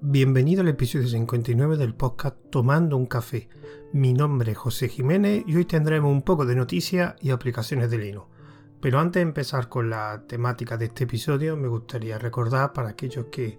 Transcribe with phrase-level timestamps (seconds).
[0.00, 3.48] Bienvenido al episodio 59 del podcast Tomando un café.
[3.92, 7.98] Mi nombre es José Jiménez y hoy tendremos un poco de noticias y aplicaciones de
[7.98, 8.28] Linux.
[8.80, 13.26] Pero antes de empezar con la temática de este episodio, me gustaría recordar para aquellos
[13.26, 13.58] que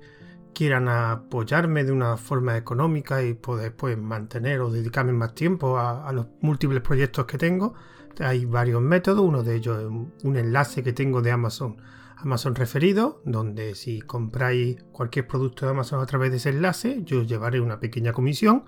[0.53, 6.07] quieran apoyarme de una forma económica y poder pues, mantener o dedicarme más tiempo a,
[6.07, 7.73] a los múltiples proyectos que tengo,
[8.17, 9.25] hay varios métodos.
[9.25, 11.75] Uno de ellos es un enlace que tengo de Amazon
[12.21, 17.21] Amazon referido, donde si compráis cualquier producto de Amazon a través de ese enlace, yo
[17.21, 18.65] os llevaré una pequeña comisión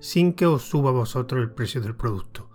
[0.00, 2.48] sin que os suba a vosotros el precio del producto.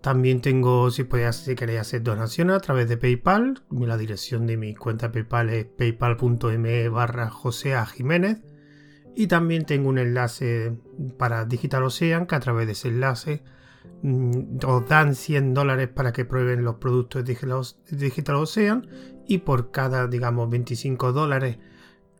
[0.00, 4.56] También tengo, si, podéis, si queréis hacer donaciones a través de PayPal, la dirección de
[4.56, 8.38] mi cuenta PayPal es paypal.me barra José Jiménez.
[9.16, 10.78] Y también tengo un enlace
[11.18, 13.42] para Digital Ocean, que a través de ese enlace
[14.02, 18.86] os dan 100 dólares para que prueben los productos Digital Ocean
[19.26, 21.58] y por cada, digamos, 25 dólares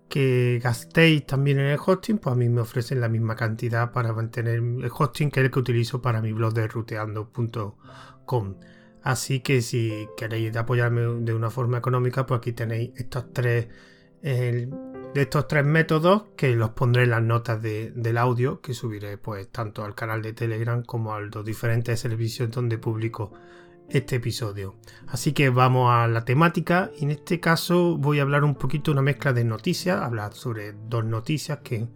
[0.09, 4.12] que gastéis también en el hosting, pues a mí me ofrecen la misma cantidad para
[4.12, 8.55] mantener el hosting que el que utilizo para mi blog de ruteando.com.
[9.02, 13.69] Así que si queréis apoyarme de una forma económica, pues aquí tenéis estos tres,
[15.14, 19.48] de estos tres métodos que los pondré en las notas del audio que subiré pues
[19.48, 23.33] tanto al canal de Telegram como a los diferentes servicios donde publico
[23.89, 24.77] este episodio.
[25.06, 28.91] Así que vamos a la temática y en este caso voy a hablar un poquito
[28.91, 31.89] de una mezcla de noticias, hablar sobre dos noticias que,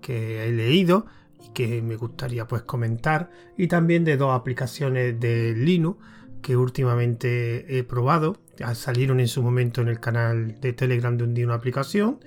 [0.00, 1.06] que he leído
[1.42, 5.98] y que me gustaría pues comentar y también de dos aplicaciones de Linux
[6.42, 8.36] que últimamente he probado.
[8.74, 12.20] Salieron en su momento en el canal de Telegram de un día una aplicación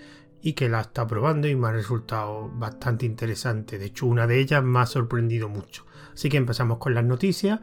[0.46, 3.80] y que la está probando y me ha resultado bastante interesante.
[3.80, 5.88] De hecho, una de ellas me ha sorprendido mucho.
[6.14, 7.62] Así que empezamos con las noticias.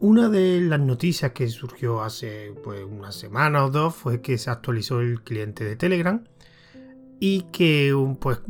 [0.00, 4.50] Una de las noticias que surgió hace pues, una semana o dos fue que se
[4.50, 6.22] actualizó el cliente de Telegram
[7.20, 8.42] y que pues,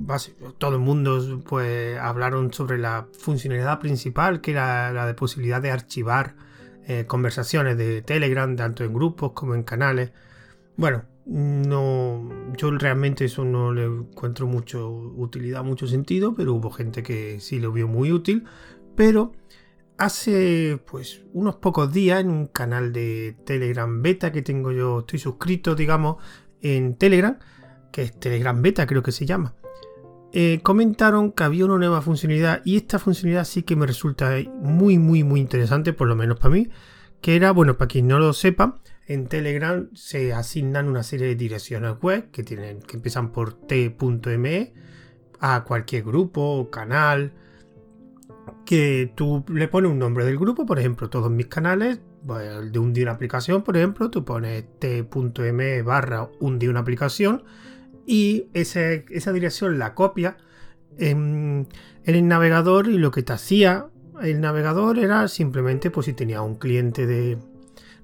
[0.58, 5.70] todo el mundo pues, hablaron sobre la funcionalidad principal que era la de posibilidad de
[5.70, 6.34] archivar
[6.88, 10.10] eh, conversaciones de Telegram tanto en grupos como en canales.
[10.76, 17.04] Bueno, no, yo realmente eso no le encuentro mucho utilidad, mucho sentido, pero hubo gente
[17.04, 18.46] que sí lo vio muy útil.
[18.96, 19.30] Pero
[19.96, 25.20] hace pues unos pocos días en un canal de Telegram Beta que tengo yo, estoy
[25.20, 26.16] suscrito, digamos,
[26.62, 27.38] en Telegram,
[27.92, 29.54] que es Telegram Beta creo que se llama.
[30.32, 34.98] Eh, comentaron que había una nueva funcionalidad y esta funcionalidad sí que me resulta muy
[34.98, 36.68] muy muy interesante, por lo menos para mí,
[37.20, 41.34] que era, bueno, para quien no lo sepa, en Telegram se asignan una serie de
[41.34, 44.72] direcciones web que, tienen, que empiezan por t.me
[45.41, 47.32] a cualquier grupo, canal,
[48.64, 52.78] que tú le pones un nombre del grupo, por ejemplo, todos mis canales, pues, de
[52.78, 57.42] un día una aplicación, por ejemplo, tú pones t.m barra un día una aplicación
[58.06, 60.36] y esa dirección la copia
[60.98, 61.69] en,
[62.04, 63.86] el navegador y lo que te hacía
[64.22, 67.38] el navegador era simplemente, pues si tenía un cliente de...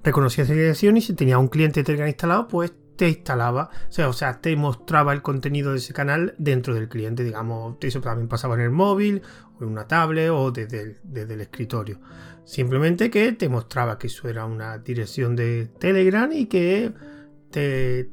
[0.03, 3.91] reconocía esa dirección y si tenía un cliente de Telegram instalado, pues te instalaba, o
[3.91, 8.01] sea, o sea, te mostraba el contenido de ese canal dentro del cliente, digamos, eso
[8.01, 9.21] también pasaba en el móvil,
[9.57, 11.99] o en una tablet, o desde el, escritorio.
[12.43, 16.91] Simplemente que te mostraba que eso era una dirección de Telegram y que
[17.51, 18.09] te,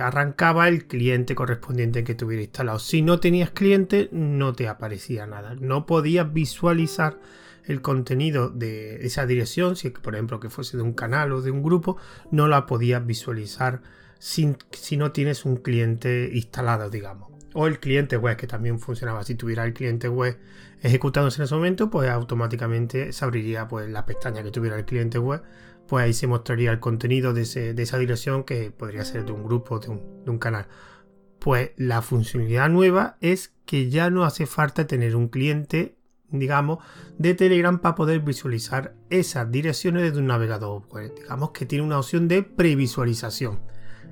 [0.00, 2.78] arrancaba el cliente correspondiente que tuviera instalado.
[2.78, 5.54] Si no tenías cliente, no te aparecía nada.
[5.54, 7.18] No podías visualizar
[7.64, 11.50] el contenido de esa dirección, si por ejemplo que fuese de un canal o de
[11.50, 11.98] un grupo,
[12.30, 13.82] no la podías visualizar
[14.18, 17.28] si no tienes un cliente instalado, digamos.
[17.54, 19.22] O el cliente web, que también funcionaba.
[19.24, 20.38] Si tuviera el cliente web
[20.80, 25.18] ejecutándose en ese momento, pues automáticamente se abriría pues, la pestaña que tuviera el cliente
[25.18, 25.42] web.
[25.88, 29.78] Pues ahí se mostraría el contenido de, esa dirección que podría ser de un grupo,
[29.78, 30.66] de un, de canal.
[31.38, 35.98] Pues la funcionalidad nueva es que ya no hace falta tener un cliente
[36.30, 36.78] digamos,
[37.16, 40.82] de Telegram para poder visualizar esas direcciones desde un navegador.
[41.16, 43.60] Digamos que tiene una opción de previsualización.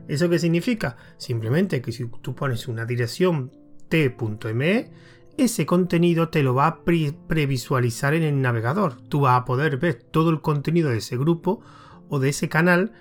[0.08, 0.96] ¿Eso qué significa?
[1.18, 3.52] Simplemente que si tú pones una dirección
[3.88, 4.90] t.me,
[5.38, 9.00] ese contenido te lo va a previsualizar en el navegador.
[9.08, 11.60] Tú vas a poder ver todo el contenido de ese grupo
[12.08, 12.92] o de ese canal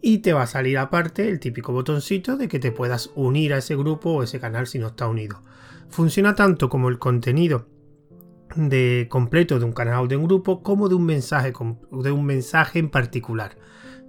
[0.00, 3.58] y te va a salir aparte el típico botoncito de que te puedas unir a
[3.58, 5.42] ese grupo o ese canal si no está unido.
[5.88, 7.68] Funciona tanto como el contenido
[8.56, 11.52] de completo de un canal o de un grupo como de un mensaje
[11.90, 13.56] de un mensaje en particular.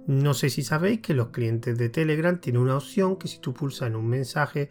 [0.06, 3.54] No sé si sabéis que los clientes de Telegram tienen una opción que si tú
[3.54, 4.70] pulsas en un mensaje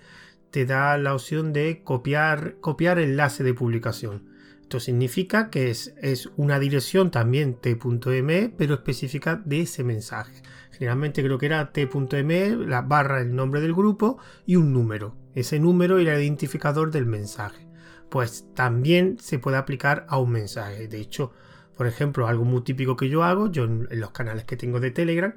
[0.51, 4.35] te da la opción de copiar, copiar enlace de publicación.
[4.61, 10.41] Esto significa que es, es una dirección también t.me, pero específica de ese mensaje.
[10.71, 15.15] Generalmente creo que era t.me, la barra, el nombre del grupo y un número.
[15.35, 17.67] ese número y el identificador del mensaje.
[18.09, 20.87] Pues también se puede aplicar a un mensaje.
[20.87, 21.31] De hecho,
[21.77, 24.91] por ejemplo, algo muy típico que yo hago, yo en los canales que tengo de
[24.91, 25.35] Telegram,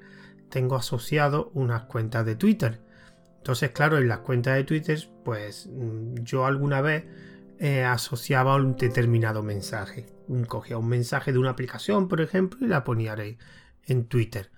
[0.49, 2.81] tengo asociado unas cuentas de Twitter.
[3.39, 7.05] Entonces, claro, en las cuentas de Twitter, pues mm, yo alguna vez
[7.59, 10.07] eh, asociaba un determinado mensaje.
[10.47, 13.17] Cogía un mensaje de una aplicación, por ejemplo, y la ponía
[13.87, 14.51] en Twitter.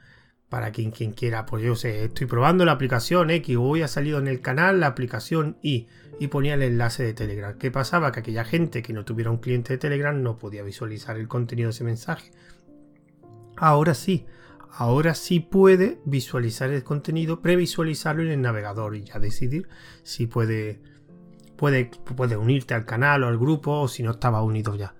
[0.49, 4.19] Para quien, quien quiera, pues yo sé, estoy probando la aplicación X hoy ha salido
[4.19, 5.87] en el canal la aplicación Y
[6.19, 7.57] y ponía el enlace de Telegram.
[7.57, 8.11] ¿Qué pasaba?
[8.11, 11.69] Que aquella gente que no tuviera un cliente de Telegram no podía visualizar el contenido
[11.69, 12.33] de ese mensaje.
[13.57, 14.27] Ahora sí,
[14.73, 19.69] ahora sí puede visualizar el contenido, previsualizarlo en el navegador y ya decidir
[20.03, 20.81] si puede,
[21.57, 21.91] puede,
[22.37, 24.95] unirte al canal o al grupo o si no estaba unido ya.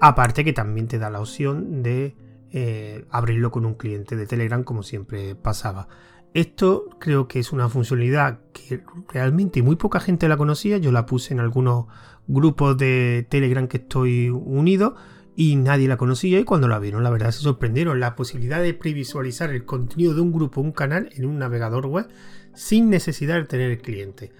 [0.00, 2.16] Aparte que también te da la opción de
[2.52, 5.88] eh, abrirlo con un cliente de Telegram como siempre pasaba.
[6.32, 8.82] Esto creo que es una funcionalidad que
[9.12, 10.78] realmente muy poca gente la conocía.
[10.78, 11.86] Yo la puse en algunos
[12.28, 14.94] grupos de Telegram que estoy unido
[15.40, 17.98] y nadie la conocía y cuando la vieron la verdad se sorprendieron.
[17.98, 22.08] La posibilidad de previsualizar el contenido de un grupo un canal en un navegador web
[22.52, 24.32] sin necesidad de tener el cliente.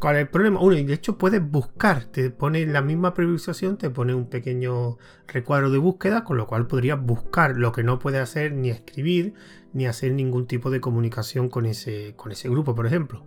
[0.00, 0.60] ¿Cuál es el problema?
[0.60, 4.98] Uno, y de hecho puedes buscar, te pone la misma previsualización, te pone un pequeño
[5.28, 9.34] recuadro de búsqueda, con lo cual podrías buscar lo que no puede hacer ni escribir,
[9.72, 13.24] ni hacer ningún tipo de comunicación con ese, con ese grupo, por ejemplo.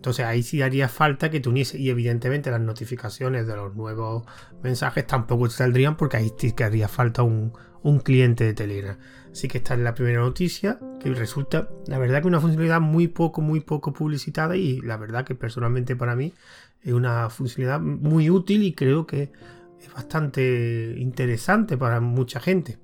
[0.00, 4.24] Entonces ahí sí haría falta que te uniese y evidentemente las notificaciones de los nuevos
[4.62, 7.52] mensajes tampoco saldrían porque ahí sí que haría falta un,
[7.82, 8.96] un cliente de Telegram.
[9.30, 13.08] Así que esta es la primera noticia que resulta, la verdad que una funcionalidad muy
[13.08, 16.32] poco, muy poco publicitada y la verdad que personalmente para mí
[16.80, 19.30] es una funcionalidad muy útil y creo que
[19.82, 22.78] es bastante interesante para mucha gente.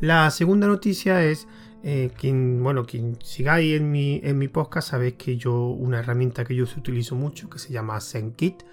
[0.00, 1.46] La segunda noticia es
[1.82, 6.44] eh, quien, bueno, quien sigáis en mi, en mi podcast sabéis que yo, una herramienta
[6.44, 8.64] que yo utilizo mucho que se llama ZenKit.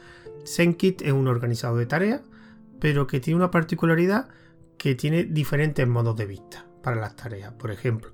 [0.45, 2.21] ZenKit es un organizador de tareas,
[2.79, 4.27] pero que tiene una particularidad
[4.77, 7.53] que tiene diferentes modos de vista para las tareas.
[7.53, 8.11] Por ejemplo,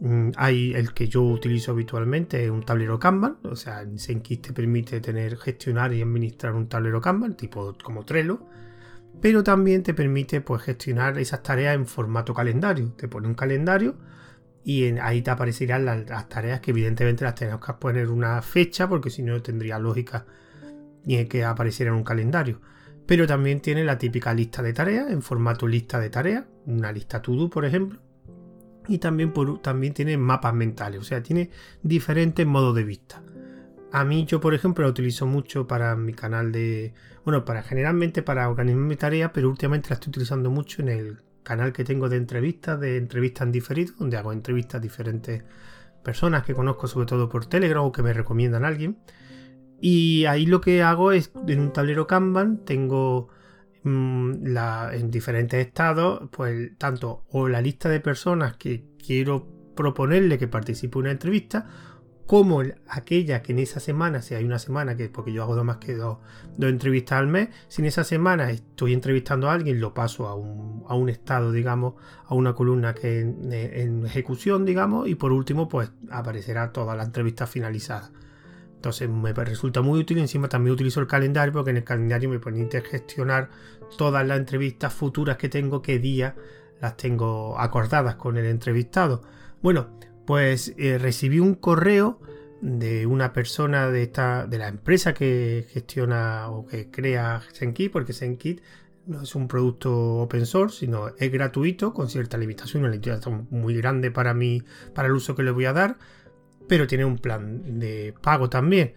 [0.00, 4.52] mm, hay el que yo utilizo habitualmente, es un tablero Kanban, o sea, ZenKit te
[4.52, 8.40] permite tener, gestionar y administrar un tablero Kanban, tipo como Trello,
[9.20, 12.92] pero también te permite pues, gestionar esas tareas en formato calendario.
[12.96, 13.94] Te pone un calendario
[14.64, 19.10] y ahí te aparecerán las, tareas que evidentemente las tenemos que poner una fecha porque
[19.10, 20.24] si no tendría lógica
[21.04, 22.60] ni que apareciera en un calendario.
[23.06, 27.20] Pero también tiene la típica lista de tareas en formato lista de tareas, una lista
[27.20, 28.00] to do por ejemplo.
[28.88, 31.50] Y también, por, también tiene mapas mentales, o sea, tiene
[31.82, 33.22] diferentes modos de vista.
[33.92, 36.94] A mí yo, por ejemplo, lo utilizo mucho para mi canal de...
[37.24, 41.18] Bueno, para generalmente para organizar mi tarea, pero últimamente la estoy utilizando mucho en el
[41.42, 45.42] canal que tengo de entrevistas, de entrevistas en diferido, donde hago entrevistas a diferentes
[46.02, 48.98] personas que conozco sobre todo por Telegram o que me recomiendan a alguien.
[49.80, 53.28] Y ahí lo que hago es, en un tablero Kanban, tengo
[53.82, 60.38] mm, la, en diferentes estados, pues tanto o la lista de personas que quiero proponerle
[60.38, 61.66] que participe en una entrevista,
[62.32, 65.76] como aquella que en esa semana, si hay una semana, que porque yo hago más
[65.76, 66.16] que dos,
[66.58, 71.08] entrevistas al mes, si en esa semana estoy entrevistando a alguien, lo paso a un,
[71.10, 71.92] estado, digamos,
[72.24, 77.04] a una columna que en, en, ejecución, digamos, y por último, pues aparecerá toda la
[77.04, 78.10] entrevista finalizada.
[78.76, 82.38] Entonces me resulta muy útil, encima también utilizo el calendario, porque en el calendario me
[82.38, 83.50] permite gestionar
[83.98, 86.34] todas las entrevistas futuras que tengo, qué día
[86.80, 89.20] las tengo acordadas con el entrevistado.
[89.60, 89.98] Bueno,
[90.32, 92.18] pues eh, recibí un correo
[92.62, 98.14] de una persona de esta de la empresa que gestiona o que crea ZenKit, porque
[98.14, 98.62] ZenKit
[99.04, 103.74] no es un producto open source, sino es gratuito con cierta limitación, una limitación muy
[103.74, 104.62] grande para mí,
[104.94, 105.98] para el uso que le voy a dar,
[106.66, 108.94] pero tiene un plan de pago también.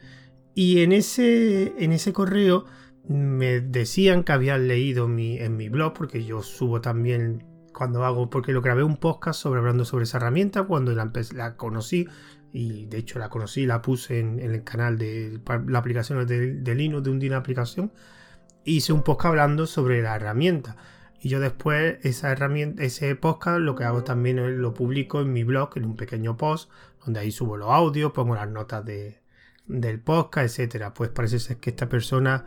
[0.54, 2.64] Y en ese, en ese correo
[3.10, 7.44] me decían que habían leído mi, en mi blog, porque yo subo también
[7.76, 11.58] cuando hago, porque lo grabé un podcast sobre hablando sobre esa herramienta, cuando la, la
[11.58, 12.08] conocí,
[12.52, 17.04] y de hecho la conocí, la puse en, el canal de la aplicación de, Linux,
[17.04, 17.92] de un día aplicación,
[18.64, 20.78] hice un podcast hablando sobre la herramienta.
[21.20, 25.44] Y yo después esa herramienta, ese podcast lo que hago también lo publico en mi
[25.44, 26.72] blog, en un pequeño post,
[27.04, 29.20] donde ahí subo los audios, pongo las notas de,
[29.68, 30.94] del podcast, etcétera.
[30.94, 32.46] Pues parece ser que esta persona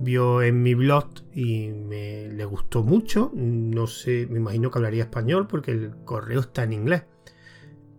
[0.00, 3.30] vio en mi blog y me le gustó mucho.
[3.34, 7.04] No sé, me imagino que hablaría español porque el correo está en inglés.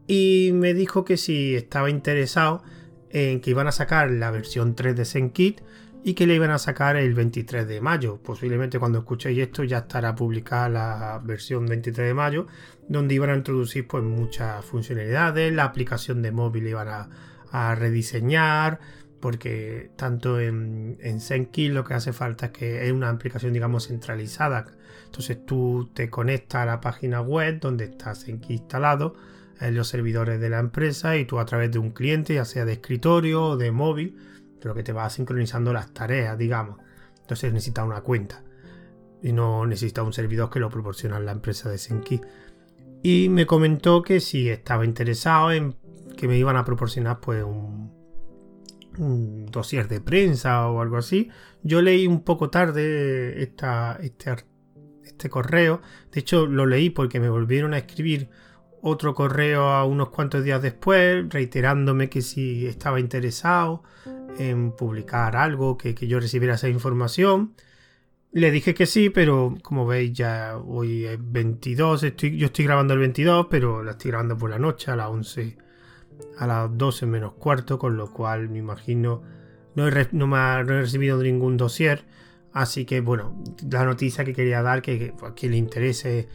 [0.08, 2.64] Y me dijo que si estaba interesado
[3.12, 5.62] en que iban a sacar la versión 3 de ZenKit
[6.04, 8.18] y que le iban a sacar el 23 de mayo.
[8.24, 12.48] Posiblemente cuando escuchéis esto ya estará publicada la versión 23 de mayo,
[12.88, 17.10] donde iban a introducir pues muchas funcionalidades, la aplicación de móvil iban a,
[17.52, 18.80] a rediseñar,
[19.20, 23.88] porque tanto en, en ZenKey lo que hace falta es que es una aplicación, digamos,
[23.88, 24.66] centralizada.
[25.06, 29.16] Entonces tú te conectas a la página web donde está ZenKey instalado,
[29.60, 32.64] en los servidores de la empresa, y tú a través de un cliente, ya sea
[32.64, 34.18] de escritorio o de móvil,
[34.62, 36.80] lo que te va sincronizando las tareas, digamos.
[37.22, 38.44] Entonces necesitas una cuenta.
[39.22, 42.22] Y no necesita un servidor que lo proporciona la empresa de ZenKey.
[43.04, 45.76] Y me comentó que si estaba interesado en
[46.16, 47.99] que me iban a proporcionar pues un,
[49.00, 51.30] un dossier de prensa o algo así.
[51.64, 54.36] Yo leí un poco tarde esta, este,
[55.04, 55.82] este correo.
[56.12, 58.30] De hecho, lo leí porque me volvieron a escribir
[58.82, 63.84] otro correo a unos cuantos días después, reiterándome que si estaba interesado
[64.38, 67.56] en publicar algo, que, que yo recibiera esa información.
[68.32, 72.94] Le dije que sí, pero como veis ya hoy es 22, estoy, yo estoy grabando
[72.94, 75.58] el 22, pero la estoy grabando por la noche a las 11
[76.38, 79.22] a las 12 menos cuarto, con lo cual me imagino
[79.76, 82.06] no he, no me ha, recibido ningún dossier.
[82.52, 86.28] Así que bueno, la noticia que quería dar, que, a quien le interese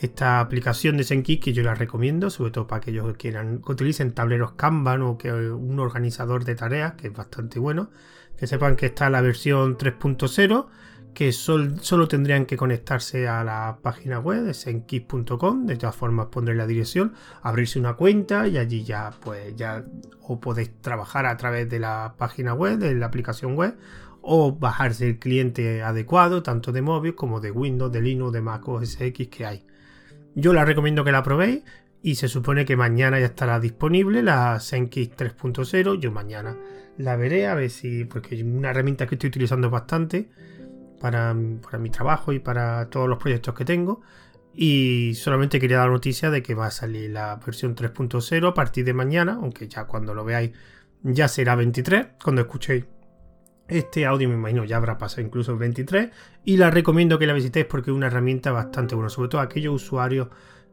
[0.00, 3.72] esta aplicación de Senki, que yo la recomiendo, sobre todo para aquellos que quieran, que
[3.72, 7.90] utilicen tableros Kanban o que un organizador de tareas, que es bastante bueno.
[8.36, 10.66] Que sepan que está la versión 3.0
[11.14, 16.54] que solo tendrían que conectarse a la página web de senkit.com, de todas formas pondré
[16.54, 19.84] la dirección, abrirse una cuenta y allí ya pues ya
[20.22, 23.76] o podéis trabajar a través de la página web, de la aplicación web
[24.22, 28.66] o bajarse el cliente adecuado tanto de móvil como de Windows, de Linux, de Mac
[28.68, 29.66] OS X que hay.
[30.34, 31.62] Yo la recomiendo que la probéis
[32.02, 35.98] y se supone que mañana ya estará disponible la Senkit 3.0.
[35.98, 36.56] Yo mañana
[36.96, 40.28] la veré a ver si, porque es una herramienta que estoy utilizando bastante
[41.00, 44.02] para, mi trabajo y para todos los proyectos que tengo.
[44.54, 48.84] Y solamente quería dar noticia de que va a salir la versión 3.0 a partir
[48.84, 50.52] de mañana, aunque ya cuando lo veáis
[51.02, 52.08] ya será 23.
[52.22, 52.84] Cuando escuchéis
[53.68, 56.10] este audio me imagino ya habrá pasado incluso el 23.
[56.44, 59.74] Y la recomiendo que la visitéis porque es una herramienta bastante buena, sobre todo aquellos
[59.74, 60.28] usuarios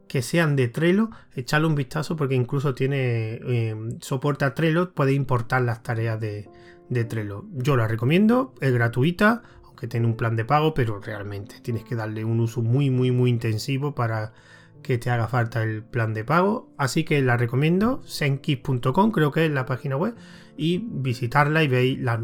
[0.07, 5.62] que sean de Trello, echarle un vistazo porque incluso tiene eh, soporta Trello, puede importar
[5.62, 7.46] las tareas de Trello.
[7.53, 9.43] Yo la recomiendo, es gratuita,
[9.79, 13.12] que tiene un plan de pago, pero realmente tienes que darle un uso muy, muy,
[13.12, 14.34] muy intensivo para
[14.81, 16.69] que te haga falta el plan de pago.
[16.77, 20.15] Así que la recomiendo, senkit.com creo que es la página web,
[20.57, 22.19] y visitarla y veis las,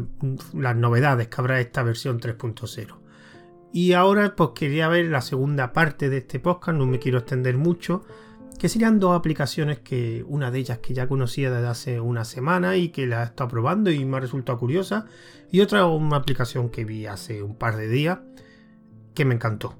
[0.52, 2.96] las novedades que habrá esta versión 3.0.
[3.72, 7.56] Y ahora pues quería ver la segunda parte de este podcast, no me quiero extender
[7.56, 8.04] mucho,
[8.58, 12.76] que serían dos aplicaciones que una de ellas que ya conocía desde hace una semana
[12.76, 15.06] y que la he estado probando y me ha resultado curiosa
[15.50, 18.18] y otra una aplicación que vi hace un par de días
[19.14, 19.76] que me encantó.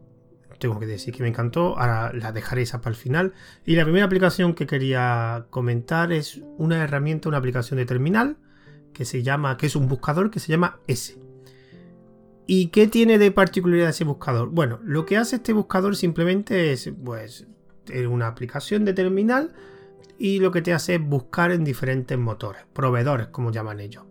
[0.59, 3.33] Tengo que decir que me encantó ahora la dejaré esa para el final.
[3.67, 8.37] Y la primera aplicación que quería comentar es una herramienta una aplicación de terminal
[8.93, 11.19] que se llama que es un buscador que se llama S.
[12.47, 14.51] ¿Y qué tiene de particularidad ese buscador?
[14.51, 17.47] Bueno, lo que hace este buscador simplemente es, pues,
[18.09, 19.53] una aplicación de terminal
[20.19, 24.05] y lo que te hace es buscar en diferentes motores, proveedores como llaman ellos.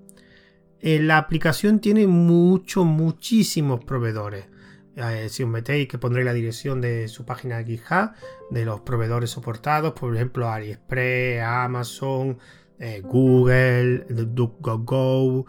[0.79, 4.47] Eh, la aplicación tiene muchos, muchísimos proveedores.
[4.95, 8.11] Eh, si os metéis, que pondré la dirección de su página de GitHub,
[8.51, 12.37] de los proveedores soportados, por ejemplo AliExpress, Amazon,
[12.79, 15.45] eh, Google, DuckDuckGo,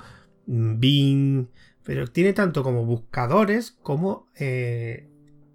[0.46, 1.48] Bing,
[1.82, 4.28] pero tiene tanto como buscadores como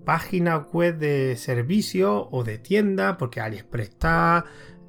[0.10, 4.44] página web de servicio o de tienda, porque AliExpress está,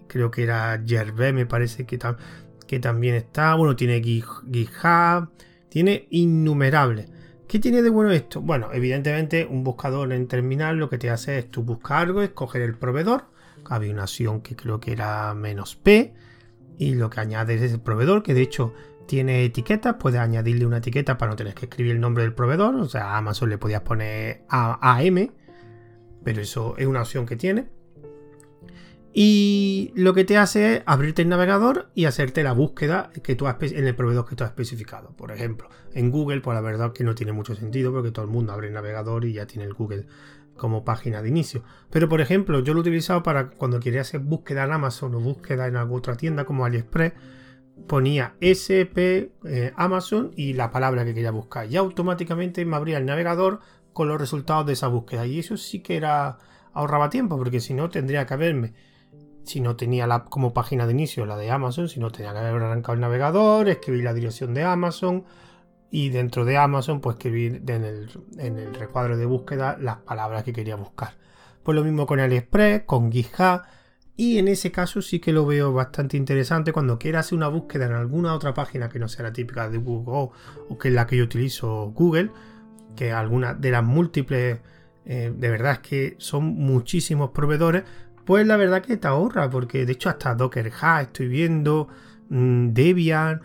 [0.06, 1.98] creo que era Yerbe, me parece que,
[2.66, 5.28] que también está, bueno, tiene GitHub,
[5.68, 7.10] tiene innumerables.
[7.46, 8.40] ¿Qué tiene de bueno esto?
[8.40, 12.62] Bueno, evidentemente un buscador en terminal lo que te hace es tú buscar algo, escoger
[12.62, 13.26] el proveedor,
[13.66, 16.14] había una opción que creo que era menos P,
[16.78, 18.72] y lo que añades es el proveedor, que de hecho
[19.10, 22.76] tiene etiquetas, puedes añadirle una etiqueta para no tener que escribir el nombre del proveedor.
[22.76, 25.32] O sea, a Amazon le podías poner AM,
[26.22, 27.66] pero eso es una opción que tiene.
[29.12, 33.48] Y lo que te hace es abrirte el navegador y hacerte la búsqueda que tú
[33.48, 35.10] has, en el proveedor que tú has especificado.
[35.16, 38.30] Por ejemplo, en Google, pues la verdad que no tiene mucho sentido porque todo el
[38.30, 40.06] mundo abre el navegador y ya tiene el Google
[40.56, 41.64] como página de inicio.
[41.90, 45.18] Pero por ejemplo, yo lo he utilizado para cuando quería hacer búsqueda en Amazon o
[45.18, 47.14] búsqueda en alguna otra tienda como AliExpress
[47.86, 51.70] ponía SP eh, Amazon y la palabra que quería buscar.
[51.70, 53.60] Y automáticamente me abría el navegador
[53.92, 55.26] con los resultados de esa búsqueda.
[55.26, 56.38] Y eso sí que era
[56.72, 58.74] ahorraba tiempo, porque si no tendría que haberme,
[59.44, 62.38] si no tenía la, como página de inicio la de Amazon, si no tenía que
[62.38, 65.24] haber arrancado el navegador, escribir la dirección de Amazon
[65.90, 70.44] y dentro de Amazon pues escribir en el, en el recuadro de búsqueda las palabras
[70.44, 71.14] que quería buscar.
[71.62, 73.62] Pues lo mismo con AliExpress, con GitHub
[74.20, 77.86] Y en ese caso sí que lo veo bastante interesante cuando quiera hacer una búsqueda
[77.86, 80.28] en alguna otra página que no sea la típica de Google
[80.68, 82.28] o que es la que yo utilizo Google,
[82.94, 84.58] que alguna de las múltiples,
[85.06, 87.84] eh, de verdad es que son muchísimos proveedores,
[88.26, 91.88] pues la verdad que te ahorra, porque de hecho hasta Docker Hub estoy viendo,
[92.28, 93.40] mm, Debian,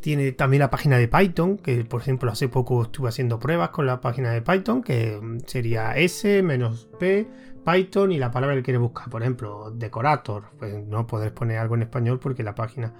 [0.00, 3.84] tiene también la página de Python, que por ejemplo hace poco estuve haciendo pruebas con
[3.84, 7.28] la página de Python, que mm, sería S-P
[7.64, 9.08] Python y la palabra que quiere buscar.
[9.08, 10.44] Por ejemplo, decorator.
[10.58, 12.92] Pues no podés poner algo en español porque la página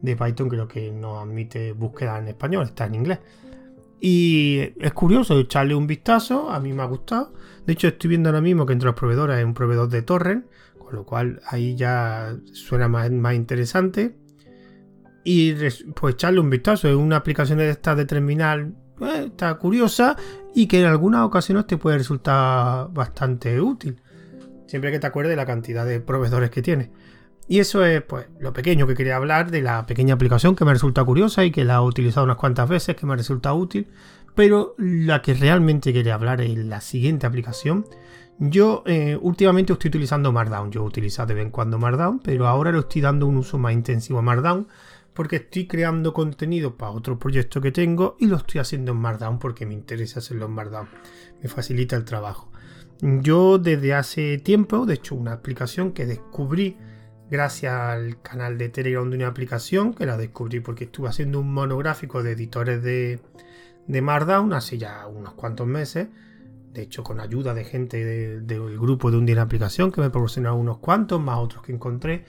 [0.00, 3.18] de Python creo que no admite búsqueda en español, está en inglés.
[4.00, 7.32] Y es curioso echarle un vistazo, a mí me ha gustado.
[7.66, 10.46] De hecho, estoy viendo ahora mismo que entre los proveedores hay un proveedor de torrent,
[10.78, 14.16] con lo cual ahí ya suena más, más interesante.
[15.24, 15.52] Y
[15.94, 20.16] pues echarle un vistazo, es una aplicación de esta de terminal, pues, está curiosa
[20.54, 24.00] y que en algunas ocasiones te puede resultar bastante útil.
[24.68, 26.92] Siempre que te acuerdes de la cantidad de proveedores que tiene.
[27.48, 30.74] Y eso es pues lo pequeño que quería hablar de la pequeña aplicación que me
[30.74, 33.88] resulta curiosa y que la he utilizado unas cuantas veces, que me resulta útil.
[34.34, 37.86] Pero la que realmente quería hablar es la siguiente aplicación.
[38.38, 40.70] Yo eh, últimamente estoy utilizando Markdown.
[40.70, 43.72] Yo utilizo de vez en cuando Markdown, pero ahora lo estoy dando un uso más
[43.72, 44.68] intensivo a Markdown
[45.18, 49.40] porque estoy creando contenido para otro proyecto que tengo y lo estoy haciendo en Markdown
[49.40, 50.88] porque me interesa hacerlo en Markdown.
[51.42, 52.52] Me facilita el trabajo.
[53.00, 56.76] Yo desde hace tiempo, de hecho una aplicación que descubrí
[57.30, 61.52] gracias al canal de Telegram de una aplicación, que la descubrí porque estuve haciendo un
[61.52, 63.20] monográfico de editores de,
[63.86, 66.08] de Markdown hace ya unos cuantos meses.
[66.72, 70.10] De hecho, con ayuda de gente del grupo de un día en aplicación que me
[70.10, 72.24] proporcionaron unos cuantos, más otros que encontré.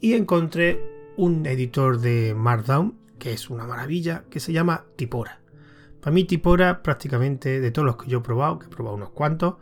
[0.00, 0.80] Y encontré
[1.16, 5.38] un editor de Markdown que es una maravilla, que se llama Tipora.
[6.00, 9.10] Para mí Tipora prácticamente de todos los que yo he probado, que he probado unos
[9.10, 9.54] cuantos,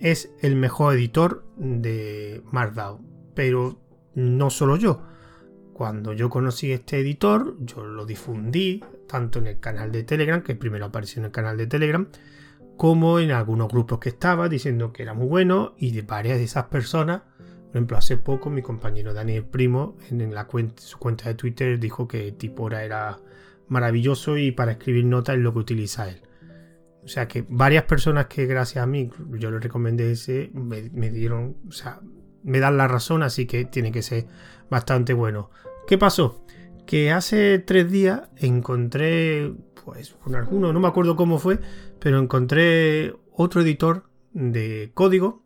[0.00, 3.06] es el mejor editor de Markdown.
[3.34, 3.78] Pero
[4.14, 5.02] no solo yo.
[5.72, 10.54] Cuando yo conocí este editor, yo lo difundí tanto en el canal de Telegram, que
[10.54, 12.08] primero apareció en el canal de Telegram,
[12.76, 16.44] como en algunos grupos que estaba diciendo que era muy bueno y de varias de
[16.44, 17.22] esas personas.
[17.66, 22.32] Por ejemplo, hace poco mi compañero Daniel Primo en su cuenta de Twitter dijo que
[22.32, 23.18] Tipora era
[23.68, 26.20] maravilloso y para escribir notas es lo que utiliza él.
[27.02, 31.56] O sea que varias personas que gracias a mí yo le recomendé ese me, dieron,
[31.68, 32.00] o sea,
[32.42, 34.26] me dan la razón, así que tiene que ser
[34.70, 35.50] bastante bueno.
[35.86, 36.44] ¿Qué pasó?
[36.86, 39.52] Que hace tres días encontré,
[39.84, 41.58] pues con alguno, no me acuerdo cómo fue,
[41.98, 45.42] pero encontré otro editor de código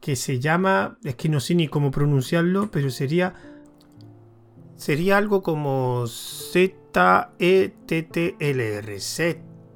[0.00, 3.34] que se llama, es que no sé ni cómo pronunciarlo, pero sería
[4.76, 7.00] sería algo como Z-E-T-T-L-R.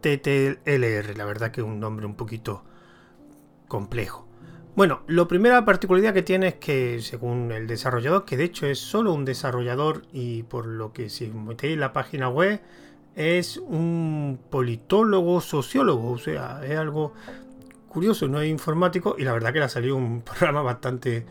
[0.05, 2.63] TTLR, la verdad que es un nombre un poquito
[3.69, 4.29] complejo.
[4.77, 8.79] Bueno, lo primera particularidad que tiene es que, según el desarrollador, que de hecho es
[8.79, 12.61] solo un desarrollador y por lo que si metéis la página web,
[13.17, 17.15] es un politólogo, sociólogo, o sea, es algo
[17.89, 21.25] curioso, no es informático y la verdad que le ha salido un programa bastante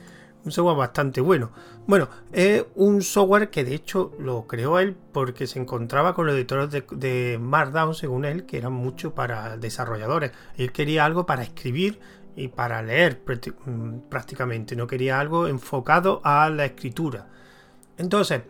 [0.45, 1.51] un software bastante bueno.
[1.88, 6.36] Bueno, es un software que de hecho lo creó él porque se encontraba con los
[6.36, 10.32] editores de, Markdown, según él, que eran mucho para desarrolladores.
[10.58, 11.99] Él quería algo para escribir
[12.36, 13.21] y para leer
[13.65, 17.27] mm, prácticamente, no quería algo enfocado a la escritura.
[17.97, 18.41] Entonces,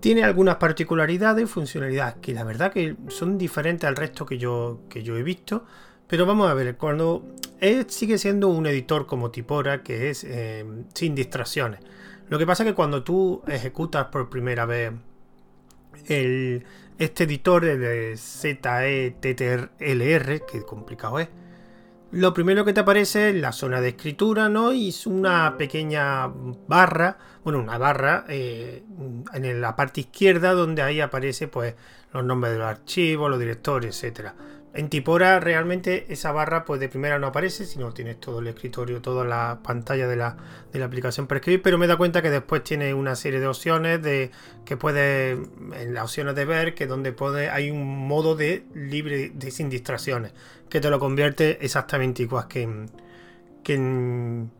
[0.00, 4.80] tiene algunas particularidades y funcionalidades que la verdad que son diferentes al resto que yo,
[4.88, 5.64] que yo he visto.
[6.06, 7.24] Pero vamos a ver, cuando
[7.60, 11.80] él sigue siendo un editor como Tipora, que es eh, sin distracciones.
[12.28, 14.92] Lo que pasa es que cuando tú ejecutas por primera vez
[16.06, 16.64] el,
[16.98, 19.70] este editor de ZETTLR,
[20.46, 21.28] que complicado es,
[22.14, 24.72] lo primero que te aparece es la zona de escritura, ¿no?
[24.72, 26.28] Y es una pequeña
[26.68, 28.84] barra, bueno, una barra eh,
[29.32, 31.74] en la parte izquierda donde ahí aparece pues
[32.12, 34.34] los nombres de los archivos, los directores, etcétera.
[34.74, 39.00] En Tipora realmente esa barra pues de primera no aparece, sino tienes todo el escritorio,
[39.00, 40.36] toda la pantalla de la,
[40.84, 44.32] aplicación para escribir, pero me da cuenta que después tiene una serie de opciones de
[44.64, 49.30] que puede en las opciones de ver, que donde puede, hay un modo de libre
[49.32, 50.32] de sin distracciones,
[50.68, 52.88] que te lo convierte exactamente igual que
[53.64, 54.50] que en,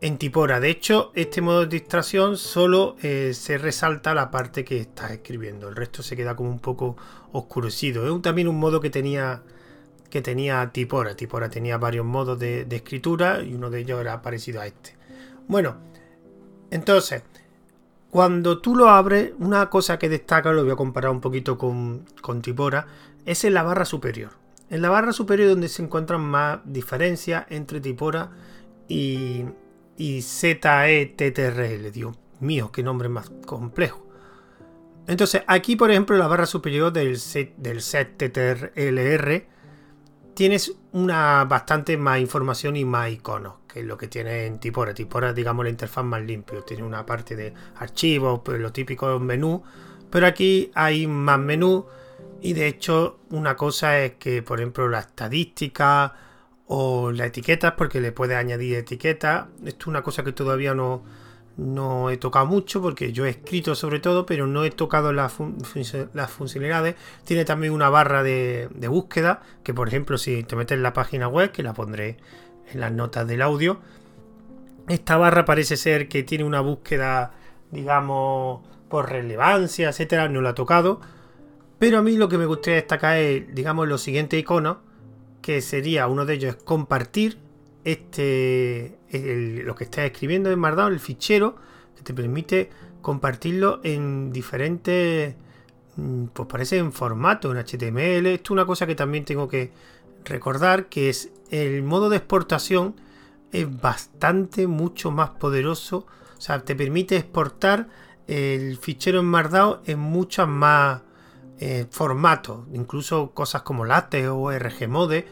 [0.00, 0.60] en Tipora.
[0.60, 5.68] De hecho, este modo de distracción solo eh, se resalta la parte que estás escribiendo.
[5.68, 6.96] El resto se queda como un poco
[7.32, 8.14] oscurecido.
[8.14, 9.42] Es también un modo que tenía
[10.08, 11.14] que tenía Tipora.
[11.14, 14.96] Tipora tenía varios modos de, escritura y uno de ellos era parecido a este.
[15.46, 15.76] Bueno,
[16.70, 17.22] entonces,
[18.10, 22.06] cuando tú lo abres, una cosa que destaca, lo voy a comparar un poquito con,
[22.20, 22.86] con Tipora,
[23.24, 24.32] es en la barra superior.
[24.68, 28.30] En la barra superior donde se encuentran más diferencias entre Tipora
[28.88, 29.44] y,
[30.00, 31.92] y ZETTRL.
[31.92, 34.06] Dios mío, qué nombre más complejo.
[35.06, 39.44] Entonces, aquí, por ejemplo, la barra superior del set, del ZTRLR
[40.32, 44.94] tienes una bastante más información y más iconos que lo que tiene en Tipora.
[44.94, 46.62] Tipora, digamos, la interfaz más limpio.
[46.62, 49.62] Tiene una parte de archivos, pues lo típico menú.
[50.10, 51.84] Pero aquí hay más menú.
[52.40, 56.14] Y de hecho, una cosa es que, por ejemplo, la estadística
[56.72, 59.46] o las etiquetas, porque le puedes añadir etiquetas.
[59.64, 61.02] Esto es una cosa que todavía no,
[61.56, 65.32] no he tocado mucho porque yo he escrito sobre todo, pero no he tocado las,
[65.32, 66.94] funcionalidades.
[67.24, 71.26] Tiene también una barra de, búsqueda, que por ejemplo si te metes en la página
[71.26, 72.18] web, que la pondré
[72.72, 73.80] en las notas del audio,
[74.88, 77.32] esta barra parece ser que tiene una búsqueda,
[77.72, 81.00] digamos, por relevancia, etcétera, no la he tocado.
[81.80, 84.76] Pero a mí lo que me gustaría destacar es, digamos, los siguientes iconos
[85.40, 87.38] que sería uno de ellos es compartir
[87.84, 88.98] este
[89.64, 91.56] lo que estás escribiendo en Markdown, el fichero
[91.96, 95.34] que te permite compartirlo en diferentes
[95.96, 99.72] mm, pues parece en formato en HTML esto es una cosa que también tengo que
[100.24, 102.94] recordar que es el modo de exportación
[103.52, 106.06] es bastante mucho más poderoso.
[106.38, 107.88] O sea te permite exportar
[108.26, 111.02] el fichero en Markdown en muchos más
[111.60, 111.86] eh,
[112.72, 115.26] incluso cosas como LaTeX o RGMode,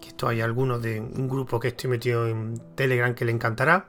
[0.00, 3.86] que esto hay algunos de un grupo que estoy metido en Telegram que le encantará.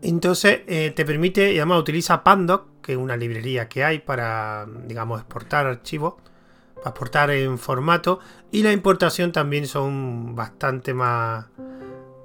[0.00, 4.66] Entonces eh, te permite, y además utiliza Pandoc, que es una librería que hay para,
[4.86, 6.14] digamos, exportar archivos,
[6.76, 11.46] para exportar en formato, y la importación también son bastante más,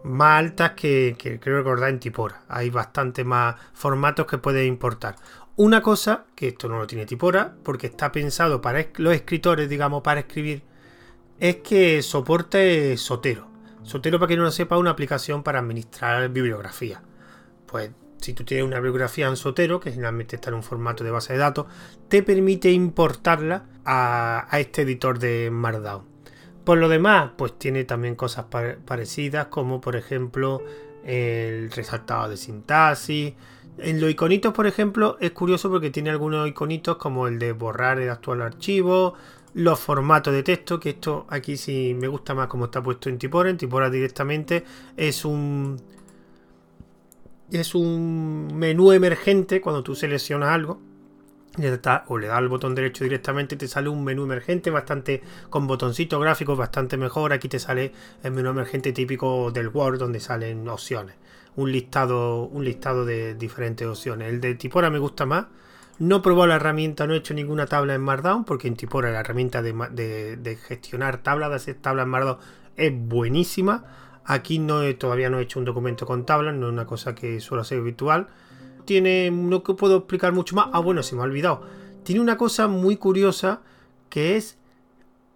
[0.03, 2.43] más altas que, que creo recordar en Tipora.
[2.47, 5.15] Hay bastante más formatos que puedes importar.
[5.63, 10.01] Una cosa, que esto no lo tiene Tipora, porque está pensado para los escritores, digamos,
[10.01, 10.63] para escribir,
[11.39, 13.47] es que soporte Sotero.
[13.83, 17.03] Sotero, para que no lo sepa, una aplicación para administrar bibliografía.
[17.67, 21.11] Pues si tú tienes una bibliografía en Sotero, que generalmente está en un formato de
[21.11, 21.67] base de datos,
[22.07, 26.05] te permite importarla a, este editor de Markdown.
[26.63, 28.45] Por lo demás, pues tiene también cosas
[28.83, 30.63] parecidas, como por ejemplo
[31.05, 33.35] el resaltado de sintaxis,
[33.81, 37.99] en los iconitos, por ejemplo, es curioso porque tiene algunos iconitos como el de borrar
[37.99, 39.15] el actual archivo,
[39.53, 43.17] los formatos de texto, que esto aquí sí me gusta más como está puesto en
[43.17, 43.49] Tipora.
[43.49, 44.63] En Tipora directamente
[44.95, 45.77] es un
[47.51, 50.79] es un menú emergente cuando tú seleccionas algo
[52.07, 56.21] o le das al botón derecho directamente te sale un menú emergente bastante con botoncitos
[56.21, 57.91] gráficos bastante mejor aquí te sale
[58.23, 61.15] el menú emergente típico del Word donde salen opciones
[61.55, 64.29] un listado, un listado de diferentes opciones.
[64.29, 65.45] El de Tipora me gusta más.
[65.99, 69.11] No he probado la herramienta, no he hecho ninguna tabla en Markdown, porque en Tipora
[69.11, 72.37] la herramienta de, gestionar tablas, de hacer tablas en Markdown
[72.75, 73.85] es buenísima.
[74.25, 77.39] Aquí no todavía no he hecho un documento con tablas, no es una cosa que
[77.39, 78.27] suelo hacer habitual.
[78.85, 80.69] Tiene, no puedo explicar mucho más.
[80.73, 81.61] Ah, bueno, se me ha olvidado.
[82.03, 83.61] Tiene una cosa muy curiosa
[84.09, 84.57] que es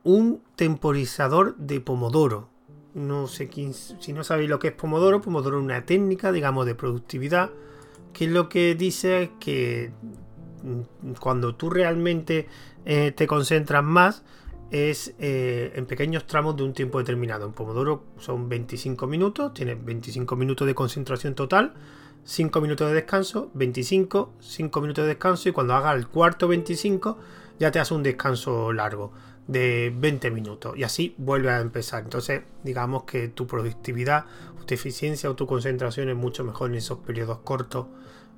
[0.04, 2.55] un temporizador de Pomodoro
[2.96, 6.66] no sé quién, si no sabéis lo que es Pomodoro, Pomodoro es una técnica, digamos,
[6.66, 7.52] de productividad,
[8.14, 9.92] que es lo que dice que
[10.64, 12.48] mm, cuando tú realmente
[12.86, 14.24] eh, te concentras más
[14.72, 17.46] es eh, en pequeños tramos de un tiempo determinado.
[17.46, 21.74] En Pomodoro son 25 minutos, tienes 25 minutos de concentración total,
[22.24, 27.18] 5 minutos de descanso, 25, 5 minutos de descanso y cuando hagas el cuarto 25
[27.60, 29.12] ya te hace un descanso largo
[29.48, 32.04] de 20 minutos y así vuelve a empezar.
[32.04, 34.26] Entonces, digamos que tu productividad,
[34.66, 37.88] tu eficiencia o tu concentración es mucho mejor en esos periodos cortos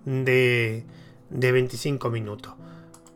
[0.06, 0.84] de,
[1.30, 2.54] de 25 minutos.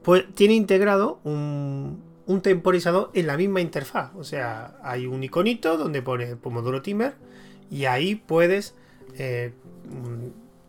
[0.03, 4.11] Pues tiene integrado un, un, temporizador en la misma interfaz.
[4.15, 7.15] O sea, hay un iconito donde pone Pomodoro Timer
[7.69, 8.75] y ahí puedes
[9.17, 9.53] eh,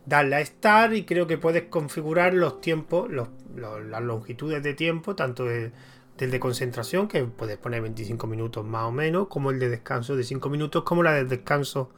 [0.07, 5.45] darle a Start y creo que puedes configurar los tiempos, las longitudes de tiempo, tanto
[5.45, 5.73] de
[6.19, 10.15] el de concentración, que puedes poner 25 minutos más o menos, como el de descanso
[10.15, 11.91] de 5 minutos, como la de descanso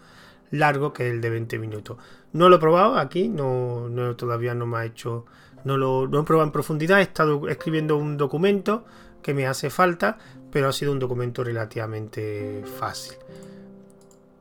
[0.51, 1.99] largo, que es el de 20 minutos.
[2.33, 5.27] No lo he probado aquí, no, todavía no me ha hecho,
[5.65, 8.85] no lo he probado en profundidad, he estado escribiendo un documento
[9.23, 10.19] que me hace falta,
[10.51, 13.17] pero ha sido un documento relativamente fácil.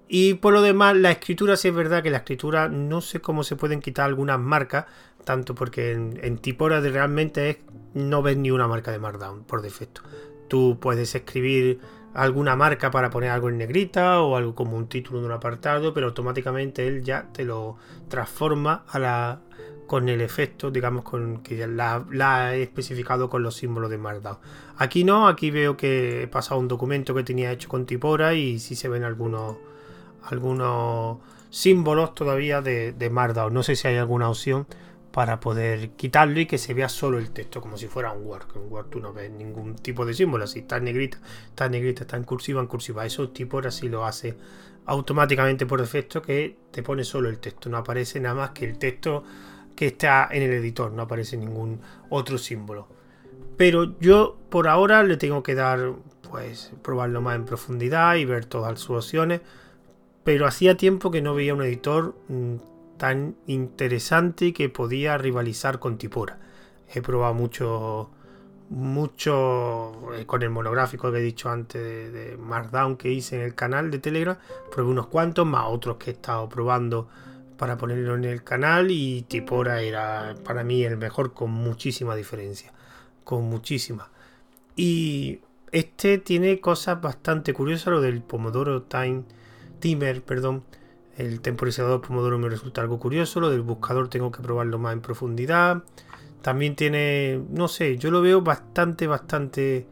[0.08, 3.44] Y por lo demás, la escritura sí es verdad que la escritura no sé cómo
[3.44, 4.86] se pueden quitar algunas marcas,
[5.24, 7.62] tanto porque en, en Tipora realmente
[7.94, 10.02] no ves ni una marca de Markdown por defecto.
[10.48, 11.80] Tú puedes escribir
[12.14, 15.94] alguna marca para poner algo en negrita o algo como un título de un apartado,
[15.94, 18.86] pero automáticamente él ya te lo transforma
[19.88, 24.38] con el efecto, digamos, con que ya la, he especificado con los símbolos de Markdown.
[24.78, 28.60] Aquí no, aquí veo que he pasado un documento que tenía hecho con Tipora y
[28.60, 29.58] sí se ven algunos
[30.24, 31.18] algunos
[31.50, 33.54] símbolos todavía de, de Markdown.
[33.54, 34.68] No sé si hay alguna opción
[35.14, 38.48] para poder quitarlo y que se vea solo el texto, como si fuera un Word.
[38.56, 41.74] En Word tú no ves ningún tipo de símbolo, si está en negrita, está en
[41.74, 43.06] negrita, está en cursiva, en cursiva.
[43.06, 44.36] Eso tipo ahora sí lo hace
[44.88, 48.80] automáticamente por defecto que te pone solo el texto, no aparece nada más que el
[48.80, 49.24] texto
[49.76, 52.88] que está en el editor, no aparece ningún otro símbolo.
[53.56, 55.94] Pero yo por ahora le tengo que dar,
[56.28, 59.42] pues, probarlo más en profundidad y ver todas sus opciones.
[60.24, 62.56] Pero hacía tiempo que no veía un editor mm,
[62.98, 66.38] tan interesante que podía rivalizar con Tipora.
[66.94, 68.10] He probado mucho,
[68.70, 73.42] mucho eh, con el monográfico que he dicho antes de, de, Markdown que hice en
[73.42, 74.38] el canal de Telegram.
[74.72, 77.08] Probé unos cuantos, más otros que he estado probando
[77.58, 82.74] para ponerlo en el canal y Tipora era para mí el mejor con muchísima diferencia
[83.24, 84.08] con muchísimas.
[84.76, 85.40] Y
[85.72, 89.24] este tiene cosas bastante curiosas, lo del Pomodoro Time
[89.80, 90.64] Timer, perdón.
[91.18, 95.02] El temporizador Pomodoro me resulta algo curioso, lo del buscador tengo que probarlo más en
[95.02, 95.84] profundidad.
[96.42, 99.88] También tiene, no sé, yo lo veo bastante, bastante...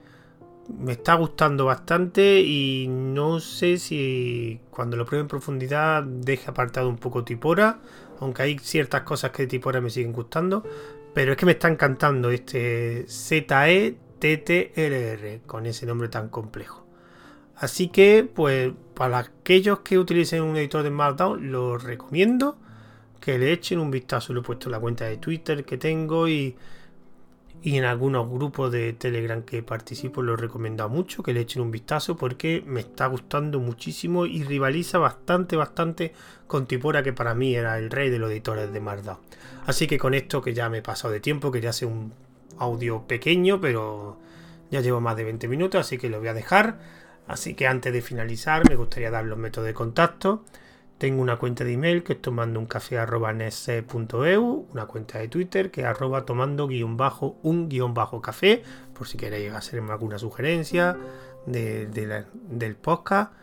[0.80, 6.88] Me está gustando bastante y no sé si cuando lo pruebe en profundidad deje apartado
[6.88, 7.80] un poco Tipora,
[8.20, 10.64] aunque hay ciertas cosas que de Tipora me siguen gustando,
[11.14, 16.81] pero es que me está encantando este ZE TTLR con ese nombre tan complejo.
[17.62, 22.58] Así que, pues, para aquellos que utilicen un editor de Markdown, lo recomiendo
[23.20, 24.34] que le echen un vistazo.
[24.34, 26.56] Lo he puesto en la cuenta de Twitter que tengo y,
[27.62, 31.62] y en algunos grupos de Telegram que participo lo he recomendado mucho que le echen
[31.62, 36.14] un vistazo porque me está gustando muchísimo y rivaliza bastante, bastante
[36.48, 39.20] con Tipora que para mí era el rey de los editores de Markdown.
[39.68, 42.12] Así que con esto que ya me he pasado de tiempo, que ya hace un
[42.58, 44.18] audio pequeño, pero
[44.72, 46.80] ya llevo más de 20 minutos, así que lo voy a dejar.
[47.28, 50.44] Así que antes de finalizar me gustaría dar los métodos de contacto.
[50.98, 55.82] Tengo una cuenta de email que es tomando un café una cuenta de Twitter que
[55.82, 58.62] es arroba tomando guion bajo un guion bajo café,
[58.94, 60.96] por si queréis hacerme alguna sugerencia
[61.48, 63.34] del podcast.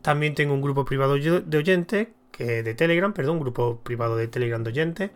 [0.00, 4.28] También tengo un grupo privado de oyentes, que de Telegram, perdón, un grupo privado de
[4.28, 5.10] Telegram de oyentes,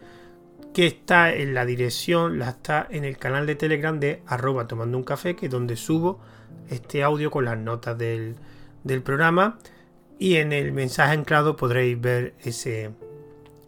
[0.74, 4.98] que está en la dirección, la está en el canal de Telegram de arroba tomando
[4.98, 6.20] un café, que es donde subo
[6.68, 8.36] este audio con las notas del,
[8.84, 9.58] del programa.
[10.18, 12.92] Y en el mensaje anclado podréis ver ese,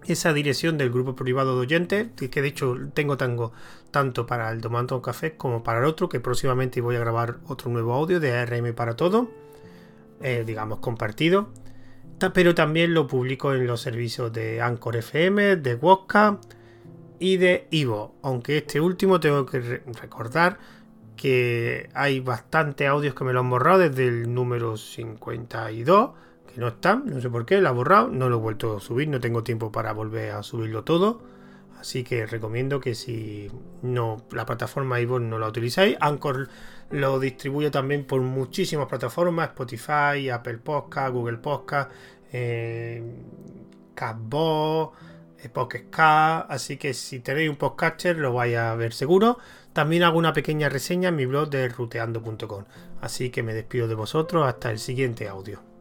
[0.07, 3.53] esa dirección del grupo privado de oyentes, que de hecho tengo tango
[3.91, 7.39] tanto para el Tomando un Café como para el otro, que próximamente voy a grabar
[7.47, 9.31] otro nuevo audio de ARM para todo,
[10.21, 11.49] eh, digamos compartido.
[12.33, 16.39] Pero también lo publico en los servicios de Anchor FM, de Wosca
[17.19, 18.15] y de Ivo.
[18.23, 19.61] Aunque este último tengo que
[20.01, 20.59] recordar
[21.17, 26.11] que hay bastantes audios que me lo han borrado desde el número 52,
[26.53, 28.81] que no están, no sé por qué, lo ha borrado, no lo he vuelto a
[28.81, 31.23] subir, no tengo tiempo para volver a subirlo todo.
[31.79, 33.51] Así que recomiendo que si
[33.83, 36.49] no la plataforma Ivo no la utilizáis, Anchor
[36.91, 41.91] lo distribuye también por muchísimas plataformas, Spotify, Apple Podcast, Google Podcast,
[42.33, 43.03] eh,
[43.95, 44.97] Castbox,
[45.53, 45.91] Pocket
[46.49, 49.39] así que si tenéis un podcaster lo vais a ver seguro.
[49.75, 52.65] También hago una pequeña reseña en mi blog de ruteando.com.
[53.01, 55.74] Así que me despido de vosotros hasta el siguiente audio.